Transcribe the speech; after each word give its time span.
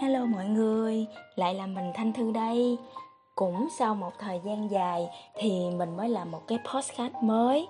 Hello 0.00 0.26
mọi 0.26 0.44
người, 0.44 1.06
lại 1.36 1.54
là 1.54 1.66
mình 1.66 1.92
Thanh 1.94 2.12
Thư 2.12 2.30
đây. 2.30 2.78
Cũng 3.34 3.68
sau 3.78 3.94
một 3.94 4.12
thời 4.18 4.40
gian 4.44 4.70
dài 4.70 5.08
thì 5.34 5.70
mình 5.70 5.96
mới 5.96 6.08
làm 6.08 6.30
một 6.30 6.46
cái 6.46 6.58
podcast 6.74 7.12
mới 7.22 7.68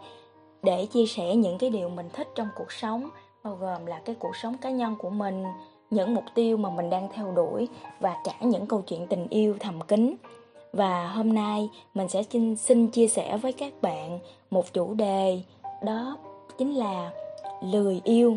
để 0.63 0.87
chia 0.87 1.07
sẻ 1.07 1.37
những 1.37 1.59
cái 1.59 1.71
điều 1.71 1.89
mình 1.89 2.09
thích 2.13 2.29
trong 2.35 2.49
cuộc 2.57 2.73
sống, 2.73 3.09
bao 3.45 3.55
gồm 3.55 3.87
là 3.87 4.01
cái 4.05 4.15
cuộc 4.19 4.37
sống 4.37 4.57
cá 4.59 4.71
nhân 4.71 4.97
của 4.99 5.11
mình, 5.11 5.45
những 5.91 6.15
mục 6.15 6.25
tiêu 6.35 6.57
mà 6.57 6.71
mình 6.71 6.91
đang 6.91 7.09
theo 7.15 7.33
đuổi 7.33 7.69
và 8.01 8.17
cả 8.25 8.35
những 8.41 8.67
câu 8.67 8.83
chuyện 8.83 9.07
tình 9.07 9.27
yêu 9.31 9.57
thầm 9.61 9.81
kín. 9.81 10.15
Và 10.73 11.09
hôm 11.09 11.35
nay 11.35 11.71
mình 11.95 12.09
sẽ 12.09 12.23
xin, 12.23 12.57
xin 12.57 12.89
chia 12.89 13.09
sẻ 13.09 13.37
với 13.37 13.53
các 13.53 13.73
bạn 13.83 14.19
một 14.51 14.73
chủ 14.73 14.95
đề 14.95 15.43
đó 15.83 16.17
chính 16.59 16.75
là 16.75 17.11
lười 17.63 18.01
yêu 18.05 18.37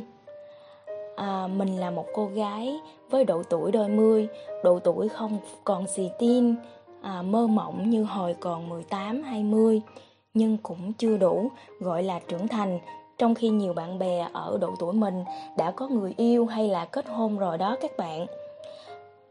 à, 1.22 1.48
mình 1.48 1.78
là 1.78 1.92
một 1.92 2.06
cô 2.14 2.25
gái 2.25 2.80
với 3.10 3.25
độ 3.25 3.43
tuổi 3.43 3.71
đôi 3.71 3.89
mươi, 3.89 4.28
độ 4.64 4.79
tuổi 4.79 5.10
không 5.10 5.38
còn 5.64 5.88
xì 5.88 6.10
tin, 6.20 6.56
à, 7.02 7.21
mơ 7.21 7.48
mộng 7.48 7.89
như 7.89 8.04
hồi 8.04 8.36
còn 8.39 8.70
18, 8.70 9.24
20, 9.24 9.82
nhưng 10.34 10.57
cũng 10.57 10.93
chưa 10.93 11.18
đủ 11.18 11.52
gọi 11.79 12.04
là 12.04 12.20
trưởng 12.28 12.48
thành, 12.48 12.79
trong 13.18 13.36
khi 13.36 13.50
nhiều 13.50 13.74
bạn 13.74 14.00
bè 14.00 14.28
ở 14.34 14.57
độ 14.62 14.76
tuổi 14.79 14.93
mình 14.93 15.24
đã 15.57 15.71
có 15.71 15.88
người 15.88 16.14
yêu 16.18 16.46
hay 16.46 16.68
là 16.68 16.86
kết 16.86 17.07
hôn 17.07 17.38
rồi 17.38 17.57
đó 17.57 17.78
các 17.82 17.92
bạn. 17.98 18.26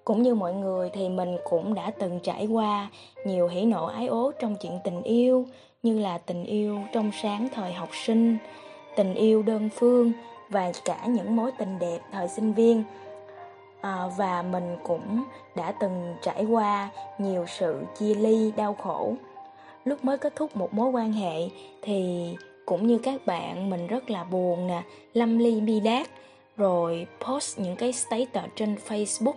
Cũng 0.05 0.23
như 0.23 0.35
mọi 0.35 0.55
người 0.55 0.91
thì 0.91 1.09
mình 1.09 1.37
cũng 1.45 1.75
đã 1.75 1.91
từng 1.99 2.21
trải 2.23 2.47
qua 2.47 2.91
nhiều 3.25 3.49
hỉ 3.49 3.65
nộ 3.65 3.87
ái 3.87 4.07
ố 4.07 4.33
trong 4.41 4.57
chuyện 4.57 4.79
tình 4.85 5.03
yêu, 5.03 5.47
như 5.83 5.99
là 5.99 6.19
tình 6.19 6.45
yêu 6.45 6.79
trong 6.93 7.11
sáng 7.23 7.49
thời 7.55 7.73
học 7.73 7.89
sinh, 7.93 8.37
tình 8.97 9.15
yêu 9.15 9.43
đơn 9.43 9.69
phương, 9.75 10.13
và 10.51 10.73
cả 10.85 11.07
những 11.07 11.37
mối 11.37 11.53
tình 11.59 11.79
đẹp 11.79 11.99
thời 12.13 12.29
sinh 12.29 12.53
viên. 12.53 12.85
À, 13.81 14.07
và 14.17 14.43
mình 14.43 14.77
cũng 14.83 15.25
đã 15.57 15.73
từng 15.81 16.15
trải 16.23 16.45
qua 16.45 16.89
nhiều 17.19 17.45
sự 17.49 17.81
chia 17.99 18.15
ly 18.15 18.53
đau 18.57 18.75
khổ. 18.75 19.15
Lúc 19.85 20.05
mới 20.05 20.19
kết 20.19 20.37
thúc 20.37 20.57
một 20.57 20.75
mối 20.75 20.91
quan 20.91 21.13
hệ 21.13 21.49
thì 21.83 22.31
cũng 22.67 22.87
như 22.87 22.99
các 22.99 23.27
bạn 23.27 23.71
mình 23.71 23.87
rất 23.87 24.11
là 24.11 24.25
buồn 24.25 24.67
nè 24.67 24.83
lâm 25.15 25.39
ly 25.39 25.61
bi 25.61 25.81
đát 25.81 26.07
rồi 26.57 27.07
post 27.27 27.59
những 27.59 27.77
cái 27.77 27.93
status 27.93 28.51
trên 28.55 28.77
facebook 28.89 29.33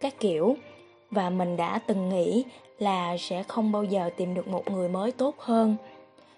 các 0.00 0.14
kiểu. 0.20 0.56
Và 1.10 1.30
mình 1.30 1.56
đã 1.56 1.80
từng 1.86 2.08
nghĩ 2.08 2.44
là 2.78 3.16
sẽ 3.18 3.42
không 3.42 3.72
bao 3.72 3.84
giờ 3.84 4.10
tìm 4.16 4.34
được 4.34 4.48
một 4.48 4.70
người 4.70 4.88
mới 4.88 5.12
tốt 5.12 5.34
hơn 5.38 5.76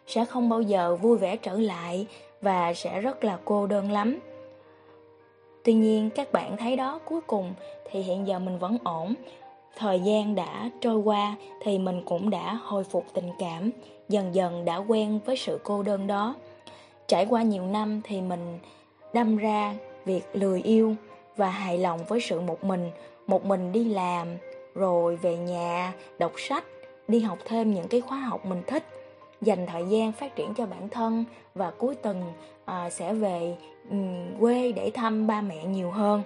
sẽ 0.07 0.25
không 0.25 0.49
bao 0.49 0.63
giờ 0.63 0.97
vui 0.97 1.19
vẻ 1.19 1.37
trở 1.37 1.53
lại 1.53 2.07
và 2.41 2.75
sẽ 2.75 3.01
rất 3.01 3.25
là 3.25 3.39
cô 3.45 3.67
đơn 3.67 3.93
lắm. 3.93 4.19
Tuy 5.65 5.73
nhiên 5.73 6.11
các 6.11 6.33
bạn 6.33 6.57
thấy 6.57 6.77
đó 6.77 7.01
cuối 7.05 7.21
cùng 7.21 7.55
thì 7.91 8.01
hiện 8.01 8.27
giờ 8.27 8.39
mình 8.39 8.59
vẫn 8.59 8.79
ổn. 8.85 9.15
Thời 9.77 10.01
gian 10.01 10.35
đã 10.35 10.71
trôi 10.81 10.97
qua 10.97 11.37
thì 11.63 11.79
mình 11.79 12.03
cũng 12.05 12.31
đã 12.31 12.55
hồi 12.55 12.85
phục 12.85 13.07
tình 13.15 13.31
cảm, 13.39 13.71
dần 14.09 14.35
dần 14.35 14.65
đã 14.65 14.77
quen 14.77 15.21
với 15.27 15.37
sự 15.37 15.61
cô 15.65 15.83
đơn 15.83 16.07
đó. 16.07 16.35
Trải 17.09 17.27
qua 17.27 17.43
nhiều 17.43 17.67
năm 17.67 18.01
thì 18.05 18.21
mình 18.21 18.59
đâm 19.13 19.37
ra 19.37 19.75
việc 20.05 20.23
lười 20.33 20.63
yêu 20.63 20.95
và 21.37 21.51
hài 21.51 21.79
lòng 21.79 22.05
với 22.09 22.21
sự 22.21 22.41
một 22.41 22.65
mình, 22.65 22.91
một 23.27 23.45
mình 23.45 23.73
đi 23.73 23.85
làm, 23.85 24.29
rồi 24.75 25.17
về 25.17 25.37
nhà, 25.37 25.93
đọc 26.19 26.33
sách, 26.37 26.65
đi 27.09 27.21
học 27.21 27.39
thêm 27.45 27.75
những 27.75 27.89
cái 27.89 28.01
khóa 28.01 28.19
học 28.19 28.47
mình 28.47 28.63
thích 28.67 28.85
dành 29.45 29.67
thời 29.67 29.85
gian 29.89 30.13
phát 30.13 30.37
triển 30.37 30.55
cho 30.55 30.67
bản 30.67 30.89
thân 30.89 31.25
và 31.55 31.71
cuối 31.71 31.95
tuần 31.95 32.23
à, 32.65 32.91
sẽ 32.91 33.15
về 33.15 33.57
um, 33.91 34.39
quê 34.41 34.73
để 34.73 34.91
thăm 34.95 35.27
ba 35.27 35.41
mẹ 35.41 35.65
nhiều 35.65 35.91
hơn. 35.91 36.23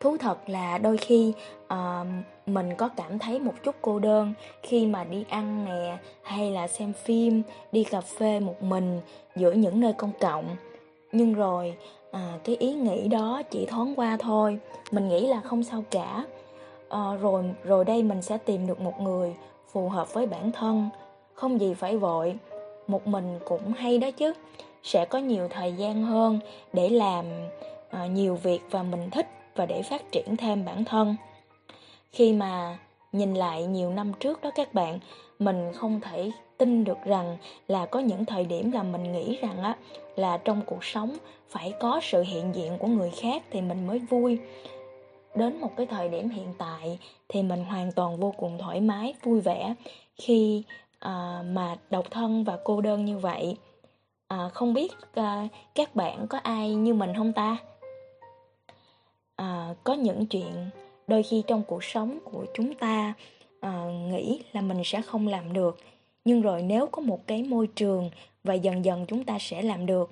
Thú 0.00 0.16
thật 0.16 0.38
là 0.46 0.78
đôi 0.78 0.96
khi 0.96 1.32
à, 1.68 2.04
mình 2.46 2.74
có 2.76 2.88
cảm 2.88 3.18
thấy 3.18 3.40
một 3.40 3.54
chút 3.64 3.74
cô 3.82 3.98
đơn 3.98 4.34
khi 4.62 4.86
mà 4.86 5.04
đi 5.04 5.24
ăn 5.28 5.64
nè 5.64 5.96
hay 6.22 6.50
là 6.50 6.68
xem 6.68 6.92
phim 6.92 7.42
đi 7.72 7.84
cà 7.84 8.00
phê 8.00 8.40
một 8.40 8.62
mình 8.62 9.00
giữa 9.36 9.52
những 9.52 9.80
nơi 9.80 9.92
công 9.92 10.12
cộng. 10.20 10.56
Nhưng 11.12 11.34
rồi 11.34 11.76
à, 12.10 12.38
cái 12.44 12.56
ý 12.56 12.74
nghĩ 12.74 13.08
đó 13.08 13.42
chỉ 13.50 13.66
thoáng 13.66 13.94
qua 13.96 14.16
thôi 14.20 14.58
mình 14.90 15.08
nghĩ 15.08 15.26
là 15.26 15.40
không 15.40 15.64
sao 15.64 15.84
cả. 15.90 16.24
À, 16.88 17.14
rồi 17.20 17.44
rồi 17.64 17.84
đây 17.84 18.02
mình 18.02 18.22
sẽ 18.22 18.38
tìm 18.38 18.66
được 18.66 18.80
một 18.80 19.00
người 19.00 19.34
phù 19.72 19.88
hợp 19.88 20.14
với 20.14 20.26
bản 20.26 20.52
thân 20.52 20.88
không 21.34 21.60
gì 21.60 21.74
phải 21.74 21.96
vội, 21.96 22.34
một 22.86 23.06
mình 23.06 23.38
cũng 23.44 23.72
hay 23.72 23.98
đó 23.98 24.10
chứ. 24.10 24.32
Sẽ 24.82 25.04
có 25.04 25.18
nhiều 25.18 25.48
thời 25.48 25.72
gian 25.72 26.02
hơn 26.02 26.38
để 26.72 26.88
làm 26.88 27.24
uh, 28.04 28.10
nhiều 28.10 28.34
việc 28.34 28.60
và 28.70 28.82
mình 28.82 29.10
thích 29.10 29.26
và 29.56 29.66
để 29.66 29.82
phát 29.82 30.12
triển 30.12 30.36
thêm 30.36 30.64
bản 30.64 30.84
thân. 30.84 31.16
Khi 32.12 32.32
mà 32.32 32.78
nhìn 33.12 33.34
lại 33.34 33.64
nhiều 33.64 33.90
năm 33.90 34.12
trước 34.20 34.42
đó 34.42 34.50
các 34.54 34.74
bạn, 34.74 34.98
mình 35.38 35.72
không 35.74 36.00
thể 36.00 36.30
tin 36.58 36.84
được 36.84 36.98
rằng 37.04 37.36
là 37.68 37.86
có 37.86 38.00
những 38.00 38.24
thời 38.24 38.44
điểm 38.44 38.72
là 38.72 38.82
mình 38.82 39.12
nghĩ 39.12 39.38
rằng 39.42 39.62
á 39.62 39.76
là 40.16 40.36
trong 40.36 40.62
cuộc 40.66 40.84
sống 40.84 41.16
phải 41.48 41.74
có 41.80 42.00
sự 42.02 42.22
hiện 42.22 42.54
diện 42.54 42.78
của 42.78 42.88
người 42.88 43.10
khác 43.10 43.42
thì 43.50 43.60
mình 43.60 43.86
mới 43.86 43.98
vui. 43.98 44.38
Đến 45.34 45.60
một 45.60 45.70
cái 45.76 45.86
thời 45.86 46.08
điểm 46.08 46.28
hiện 46.28 46.54
tại 46.58 46.98
thì 47.28 47.42
mình 47.42 47.64
hoàn 47.64 47.92
toàn 47.92 48.16
vô 48.16 48.34
cùng 48.36 48.58
thoải 48.58 48.80
mái, 48.80 49.14
vui 49.22 49.40
vẻ 49.40 49.74
khi 50.16 50.62
à, 51.04 51.42
mà 51.50 51.76
độc 51.90 52.10
thân 52.10 52.44
và 52.44 52.58
cô 52.64 52.80
đơn 52.80 53.04
như 53.04 53.18
vậy. 53.18 53.56
À, 54.28 54.48
không 54.54 54.74
biết 54.74 54.92
à, 55.14 55.48
các 55.74 55.94
bạn 55.94 56.26
có 56.28 56.38
ai 56.38 56.74
như 56.74 56.94
mình 56.94 57.10
không 57.16 57.32
ta? 57.32 57.56
À, 59.36 59.74
có 59.84 59.94
những 59.94 60.26
chuyện 60.26 60.70
đôi 61.06 61.22
khi 61.22 61.42
trong 61.46 61.62
cuộc 61.62 61.84
sống 61.84 62.18
của 62.24 62.46
chúng 62.54 62.74
ta 62.74 63.14
à, 63.60 63.84
nghĩ 64.10 64.42
là 64.52 64.60
mình 64.60 64.82
sẽ 64.84 65.02
không 65.02 65.28
làm 65.28 65.52
được. 65.52 65.78
Nhưng 66.24 66.42
rồi 66.42 66.62
nếu 66.62 66.86
có 66.86 67.02
một 67.02 67.26
cái 67.26 67.42
môi 67.42 67.66
trường 67.66 68.10
và 68.44 68.54
dần 68.54 68.84
dần 68.84 69.06
chúng 69.06 69.24
ta 69.24 69.38
sẽ 69.40 69.62
làm 69.62 69.86
được 69.86 70.10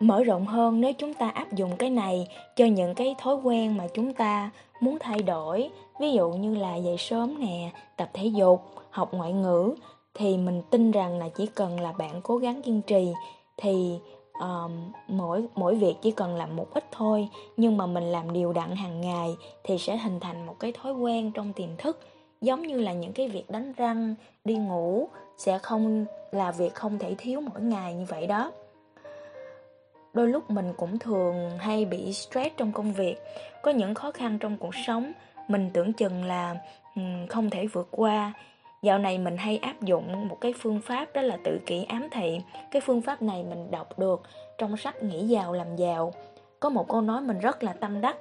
mở 0.00 0.22
rộng 0.22 0.46
hơn 0.46 0.80
nếu 0.80 0.92
chúng 0.92 1.14
ta 1.14 1.28
áp 1.28 1.52
dụng 1.52 1.76
cái 1.76 1.90
này 1.90 2.28
cho 2.56 2.66
những 2.66 2.94
cái 2.94 3.14
thói 3.18 3.34
quen 3.34 3.76
mà 3.76 3.86
chúng 3.94 4.14
ta 4.14 4.50
muốn 4.80 4.98
thay 5.00 5.22
đổi. 5.22 5.70
Ví 6.00 6.12
dụ 6.12 6.30
như 6.30 6.54
là 6.54 6.76
dậy 6.76 6.96
sớm 6.98 7.40
nè 7.40 7.70
tập 7.96 8.10
thể 8.12 8.26
dục 8.26 8.62
học 8.90 9.14
ngoại 9.14 9.32
ngữ 9.32 9.74
thì 10.14 10.36
mình 10.36 10.62
tin 10.70 10.90
rằng 10.90 11.18
là 11.18 11.28
chỉ 11.28 11.46
cần 11.46 11.80
là 11.80 11.92
bạn 11.92 12.20
cố 12.22 12.36
gắng 12.36 12.62
kiên 12.62 12.82
trì 12.82 13.12
thì 13.56 13.98
uh, 14.38 14.70
mỗi 15.08 15.44
mỗi 15.54 15.74
việc 15.74 15.94
chỉ 16.02 16.10
cần 16.10 16.36
làm 16.36 16.56
một 16.56 16.66
ít 16.74 16.84
thôi. 16.92 17.28
Nhưng 17.56 17.76
mà 17.76 17.86
mình 17.86 18.04
làm 18.04 18.32
đều 18.32 18.52
đặn 18.52 18.76
hàng 18.76 19.00
ngày 19.00 19.36
thì 19.64 19.78
sẽ 19.78 19.96
hình 19.96 20.20
thành 20.20 20.46
một 20.46 20.54
cái 20.60 20.72
thói 20.72 20.92
quen 20.92 21.32
trong 21.32 21.52
tiềm 21.52 21.68
thức. 21.78 22.00
Giống 22.40 22.62
như 22.62 22.80
là 22.80 22.92
những 22.92 23.12
cái 23.12 23.28
việc 23.28 23.50
đánh 23.50 23.72
răng 23.72 24.14
đi 24.44 24.54
ngủ 24.54 25.08
sẽ 25.38 25.58
không 25.58 26.04
là 26.32 26.50
việc 26.50 26.74
không 26.74 26.98
thể 26.98 27.14
thiếu 27.18 27.40
mỗi 27.40 27.60
ngày 27.60 27.94
như 27.94 28.04
vậy 28.08 28.26
đó. 28.26 28.52
Đôi 30.12 30.28
lúc 30.28 30.50
mình 30.50 30.72
cũng 30.76 30.98
thường 30.98 31.58
hay 31.58 31.84
bị 31.84 32.12
stress 32.12 32.56
trong 32.56 32.72
công 32.72 32.92
việc, 32.92 33.16
có 33.62 33.70
những 33.70 33.94
khó 33.94 34.10
khăn 34.10 34.38
trong 34.38 34.56
cuộc 34.56 34.74
sống, 34.86 35.12
mình 35.48 35.70
tưởng 35.72 35.92
chừng 35.92 36.24
là 36.24 36.56
ừ, 36.96 37.02
không 37.28 37.50
thể 37.50 37.66
vượt 37.66 37.88
qua. 37.90 38.32
Dạo 38.82 38.98
này 38.98 39.18
mình 39.18 39.36
hay 39.36 39.58
áp 39.58 39.82
dụng 39.82 40.28
một 40.28 40.40
cái 40.40 40.54
phương 40.58 40.80
pháp 40.80 41.12
đó 41.14 41.22
là 41.22 41.38
tự 41.44 41.58
kỷ 41.66 41.84
ám 41.84 42.08
thị. 42.12 42.40
Cái 42.70 42.82
phương 42.84 43.02
pháp 43.02 43.22
này 43.22 43.44
mình 43.44 43.70
đọc 43.70 43.98
được 43.98 44.22
trong 44.58 44.76
sách 44.76 45.02
Nghĩ 45.02 45.26
giàu 45.26 45.52
làm 45.52 45.76
giàu. 45.76 46.12
Có 46.60 46.68
một 46.68 46.88
câu 46.88 47.00
nói 47.00 47.20
mình 47.20 47.38
rất 47.38 47.62
là 47.62 47.72
tâm 47.72 48.00
đắc. 48.00 48.16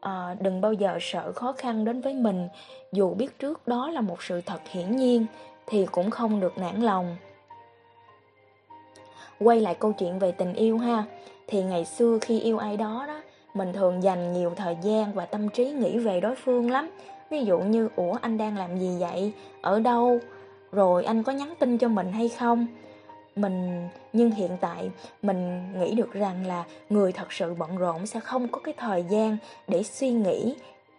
À, 0.00 0.36
đừng 0.40 0.60
bao 0.60 0.72
giờ 0.72 0.98
sợ 1.00 1.32
khó 1.32 1.52
khăn 1.52 1.84
đến 1.84 2.00
với 2.00 2.14
mình, 2.14 2.48
dù 2.92 3.14
biết 3.14 3.38
trước 3.38 3.68
đó 3.68 3.90
là 3.90 4.00
một 4.00 4.22
sự 4.22 4.40
thật 4.40 4.60
hiển 4.70 4.96
nhiên 4.96 5.26
thì 5.66 5.86
cũng 5.86 6.10
không 6.10 6.40
được 6.40 6.58
nản 6.58 6.80
lòng. 6.80 7.16
Quay 9.40 9.60
lại 9.60 9.74
câu 9.74 9.92
chuyện 9.92 10.18
về 10.18 10.32
tình 10.32 10.54
yêu 10.54 10.78
ha 10.78 11.04
Thì 11.46 11.62
ngày 11.62 11.84
xưa 11.84 12.18
khi 12.20 12.40
yêu 12.40 12.58
ai 12.58 12.76
đó 12.76 13.04
đó, 13.06 13.20
Mình 13.54 13.72
thường 13.72 14.02
dành 14.02 14.32
nhiều 14.32 14.52
thời 14.56 14.76
gian 14.82 15.12
và 15.12 15.26
tâm 15.26 15.48
trí 15.48 15.70
nghĩ 15.70 15.98
về 15.98 16.20
đối 16.20 16.34
phương 16.34 16.70
lắm 16.70 16.90
Ví 17.30 17.44
dụ 17.44 17.58
như, 17.58 17.88
Ủa, 17.96 18.16
anh 18.20 18.38
đang 18.38 18.56
làm 18.56 18.78
gì 18.78 18.96
vậy? 19.00 19.32
Ở 19.60 19.80
đâu? 19.80 20.18
Rồi 20.72 21.04
anh 21.04 21.22
có 21.22 21.32
nhắn 21.32 21.54
tin 21.58 21.78
cho 21.78 21.88
mình 21.88 22.12
hay 22.12 22.28
không? 22.28 22.66
Mình, 23.36 23.88
nhưng 24.12 24.30
hiện 24.30 24.56
tại 24.60 24.90
mình 25.22 25.62
nghĩ 25.78 25.94
được 25.94 26.12
rằng 26.12 26.46
là 26.46 26.64
người 26.90 27.12
thật 27.12 27.32
sự 27.32 27.54
bận 27.54 27.76
rộn 27.76 28.06
sẽ 28.06 28.20
không 28.20 28.48
có 28.48 28.60
cái 28.64 28.74
thời 28.78 29.04
gian 29.10 29.36
để 29.68 29.82
suy 29.82 30.10
nghĩ 30.10 30.54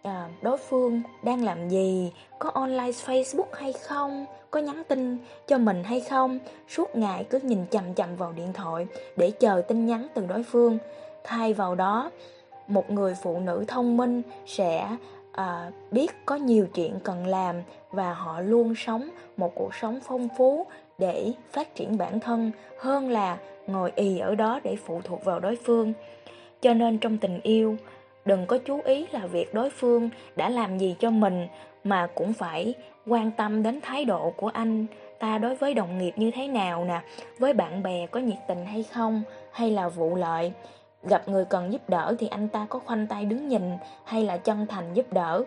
à, 0.06 0.28
đối 0.42 0.56
phương 0.56 1.02
đang 1.22 1.44
làm 1.44 1.68
gì, 1.68 2.12
có 2.38 2.50
online 2.50 2.90
Facebook 2.90 3.52
hay 3.52 3.72
không, 3.72 4.26
có 4.50 4.60
nhắn 4.60 4.82
tin 4.88 5.18
cho 5.46 5.58
mình 5.58 5.84
hay 5.84 6.00
không, 6.00 6.38
suốt 6.68 6.96
ngày 6.96 7.24
cứ 7.24 7.38
nhìn 7.42 7.66
chằm 7.70 7.94
chằm 7.94 8.16
vào 8.16 8.32
điện 8.32 8.52
thoại 8.52 8.86
để 9.16 9.30
chờ 9.30 9.62
tin 9.68 9.86
nhắn 9.86 10.06
từ 10.14 10.26
đối 10.26 10.42
phương. 10.42 10.78
Thay 11.24 11.52
vào 11.52 11.74
đó, 11.74 12.10
một 12.66 12.90
người 12.90 13.14
phụ 13.22 13.40
nữ 13.40 13.64
thông 13.68 13.96
minh 13.96 14.22
sẽ 14.46 14.96
à, 15.32 15.70
biết 15.90 16.10
có 16.26 16.34
nhiều 16.36 16.66
chuyện 16.74 17.00
cần 17.04 17.26
làm 17.26 17.62
và 17.90 18.14
họ 18.14 18.40
luôn 18.40 18.74
sống 18.76 19.08
một 19.36 19.54
cuộc 19.54 19.74
sống 19.74 20.00
phong 20.04 20.28
phú 20.38 20.66
để 20.98 21.32
phát 21.52 21.74
triển 21.74 21.98
bản 21.98 22.20
thân 22.20 22.50
hơn 22.78 23.10
là 23.10 23.38
ngồi 23.66 23.92
ì 23.96 24.18
ở 24.18 24.34
đó 24.34 24.60
để 24.64 24.76
phụ 24.76 25.00
thuộc 25.04 25.24
vào 25.24 25.40
đối 25.40 25.56
phương. 25.56 25.92
Cho 26.60 26.74
nên 26.74 26.98
trong 26.98 27.18
tình 27.18 27.40
yêu, 27.42 27.76
đừng 28.26 28.46
có 28.46 28.58
chú 28.58 28.80
ý 28.84 29.06
là 29.12 29.26
việc 29.26 29.54
đối 29.54 29.70
phương 29.70 30.10
đã 30.36 30.48
làm 30.48 30.78
gì 30.78 30.96
cho 30.98 31.10
mình 31.10 31.46
mà 31.84 32.06
cũng 32.14 32.32
phải 32.32 32.74
quan 33.06 33.30
tâm 33.30 33.62
đến 33.62 33.80
thái 33.80 34.04
độ 34.04 34.32
của 34.36 34.48
anh 34.48 34.86
ta 35.18 35.38
đối 35.38 35.54
với 35.54 35.74
đồng 35.74 35.98
nghiệp 35.98 36.12
như 36.16 36.30
thế 36.30 36.48
nào 36.48 36.84
nè, 36.84 37.00
với 37.38 37.52
bạn 37.52 37.82
bè 37.82 38.06
có 38.06 38.20
nhiệt 38.20 38.38
tình 38.48 38.66
hay 38.66 38.82
không, 38.82 39.22
hay 39.52 39.70
là 39.70 39.88
vụ 39.88 40.14
lợi. 40.14 40.52
Gặp 41.02 41.28
người 41.28 41.44
cần 41.44 41.72
giúp 41.72 41.88
đỡ 41.88 42.16
thì 42.18 42.26
anh 42.26 42.48
ta 42.48 42.66
có 42.70 42.78
khoanh 42.78 43.06
tay 43.06 43.24
đứng 43.24 43.48
nhìn 43.48 43.72
hay 44.04 44.24
là 44.24 44.36
chân 44.36 44.66
thành 44.66 44.94
giúp 44.94 45.12
đỡ. 45.12 45.44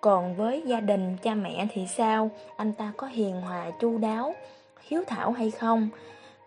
Còn 0.00 0.34
với 0.34 0.62
gia 0.66 0.80
đình, 0.80 1.16
cha 1.22 1.34
mẹ 1.34 1.66
thì 1.70 1.86
sao? 1.86 2.30
Anh 2.56 2.72
ta 2.72 2.92
có 2.96 3.06
hiền 3.06 3.40
hòa, 3.40 3.70
chu 3.80 3.98
đáo, 3.98 4.34
hiếu 4.80 5.02
thảo 5.06 5.32
hay 5.32 5.50
không? 5.50 5.88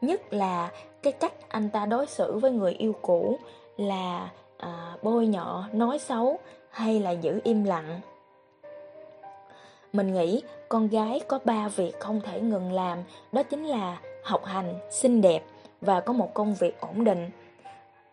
Nhất 0.01 0.33
là 0.33 0.71
cái 1.03 1.13
cách 1.13 1.33
anh 1.49 1.69
ta 1.69 1.85
đối 1.85 2.05
xử 2.05 2.37
với 2.37 2.51
người 2.51 2.73
yêu 2.73 2.95
cũ 3.01 3.37
là 3.77 4.29
à, 4.59 4.95
bôi 5.01 5.27
nhọ, 5.27 5.63
nói 5.73 5.99
xấu 5.99 6.39
hay 6.69 6.99
là 6.99 7.11
giữ 7.11 7.39
im 7.43 7.63
lặng. 7.63 7.99
Mình 9.93 10.13
nghĩ 10.13 10.41
con 10.69 10.87
gái 10.87 11.21
có 11.27 11.39
ba 11.45 11.67
việc 11.67 11.99
không 11.99 12.21
thể 12.21 12.41
ngừng 12.41 12.71
làm, 12.71 12.97
đó 13.31 13.43
chính 13.43 13.65
là 13.65 13.97
học 14.23 14.45
hành, 14.45 14.79
xinh 14.91 15.21
đẹp 15.21 15.43
và 15.81 15.99
có 15.99 16.13
một 16.13 16.33
công 16.33 16.53
việc 16.53 16.81
ổn 16.81 17.03
định. 17.03 17.29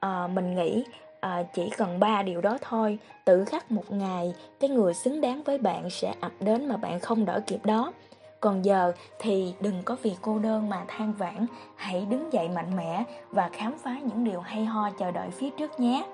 À, 0.01 0.27
mình 0.27 0.55
nghĩ 0.55 0.85
à, 1.21 1.43
chỉ 1.55 1.71
cần 1.71 2.01
ba 2.01 2.23
điều 2.23 2.41
đó 2.41 2.59
thôi, 2.61 2.99
tự 3.25 3.45
khắc 3.45 3.71
một 3.71 3.85
ngày, 3.93 4.35
cái 4.61 4.71
người 4.71 4.95
xứng 4.95 5.21
đáng 5.21 5.43
với 5.43 5.59
bạn 5.59 5.91
sẽ 5.91 6.15
ập 6.21 6.33
đến 6.41 6.69
mà 6.69 6.77
bạn 6.77 7.01
không 7.01 7.25
đỡ 7.25 7.41
kịp 7.47 7.61
đó. 7.65 7.93
Còn 8.41 8.65
giờ 8.65 8.93
thì 9.19 9.55
đừng 9.61 9.83
có 9.85 9.97
vì 10.03 10.17
cô 10.23 10.39
đơn 10.39 10.69
mà 10.69 10.85
than 10.89 11.13
vãn, 11.13 11.47
hãy 11.77 12.07
đứng 12.11 12.33
dậy 12.33 12.49
mạnh 12.49 12.77
mẽ 12.77 13.05
và 13.31 13.49
khám 13.53 13.79
phá 13.79 13.97
những 14.03 14.25
điều 14.25 14.41
hay 14.41 14.65
ho 14.65 14.91
chờ 14.99 15.11
đợi 15.11 15.31
phía 15.31 15.51
trước 15.51 15.81
nhé. 15.81 16.07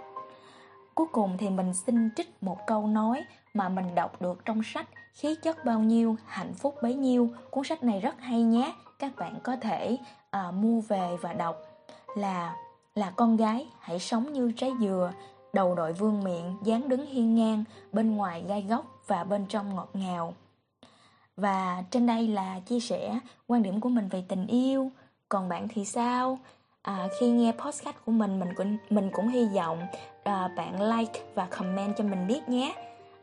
Cuối 0.95 1.07
cùng 1.13 1.37
thì 1.39 1.51
mình 1.51 1.75
xin 1.75 2.11
trích 2.17 2.43
một 2.43 2.67
câu 2.67 2.87
nói 2.87 3.25
mà 3.55 3.69
mình 3.69 3.95
đọc 3.95 4.23
được 4.23 4.45
trong 4.45 4.63
sách 4.63 4.89
Khí 5.13 5.35
chất 5.43 5.65
bao 5.65 5.81
nhiêu, 5.81 6.17
hạnh 6.27 6.55
phúc 6.55 6.75
bấy 6.83 6.95
nhiêu. 6.95 7.31
Cuốn 7.51 7.65
sách 7.65 7.83
này 7.83 8.01
rất 8.01 8.21
hay 8.21 8.43
nhé, 8.43 8.75
các 8.99 9.17
bạn 9.17 9.35
có 9.43 9.57
thể 9.57 9.99
à, 10.31 10.51
mua 10.51 10.81
về 10.81 11.17
và 11.21 11.33
đọc 11.33 11.57
là 12.17 12.57
là 12.95 13.11
con 13.11 13.37
gái 13.37 13.69
hãy 13.81 13.99
sống 13.99 14.33
như 14.33 14.53
trái 14.57 14.73
dừa, 14.81 15.13
đầu 15.53 15.75
đội 15.75 15.93
vương 15.93 16.25
miệng, 16.25 16.57
dáng 16.63 16.89
đứng 16.89 17.07
hiên 17.07 17.35
ngang, 17.35 17.65
bên 17.93 18.17
ngoài 18.17 18.45
gai 18.49 18.63
góc 18.63 18.85
và 19.07 19.25
bên 19.25 19.47
trong 19.47 19.75
ngọt 19.75 19.89
ngào. 19.95 20.35
Và 21.37 21.85
trên 21.91 22.07
đây 22.07 22.29
là 22.29 22.61
chia 22.61 22.81
sẻ 22.81 23.19
quan 23.47 23.63
điểm 23.63 23.81
của 23.81 23.89
mình 23.89 24.09
về 24.09 24.25
tình 24.29 24.47
yêu. 24.47 24.91
Còn 25.29 25.49
bạn 25.49 25.69
thì 25.69 25.85
sao? 25.85 26.39
À, 26.83 27.09
khi 27.19 27.31
nghe 27.31 27.53
podcast 27.53 27.97
của 28.05 28.13
mình, 28.13 28.41
mình 28.41 28.55
cũng 28.55 28.77
mình 28.91 29.11
cũng 29.13 29.29
hy 29.29 29.47
vọng 29.57 29.87
à, 30.25 30.49
bạn 30.57 30.97
like 30.97 31.21
và 31.35 31.47
comment 31.47 31.97
cho 31.97 32.05
mình 32.05 32.27
biết 32.27 32.49
nhé. 32.49 32.75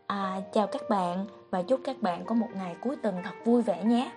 À, 0.07 0.41
chào 0.53 0.67
các 0.67 0.81
bạn 0.89 1.25
và 1.50 1.61
chúc 1.61 1.79
các 1.83 2.01
bạn 2.01 2.25
có 2.25 2.35
một 2.35 2.47
ngày 2.56 2.75
cuối 2.81 2.95
tuần 2.95 3.15
thật 3.23 3.33
vui 3.45 3.61
vẻ 3.61 3.83
nhé. 3.83 4.11